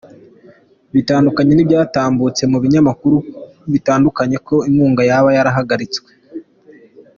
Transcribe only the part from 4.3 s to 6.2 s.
ko inkunga yaba yarahagaritswe.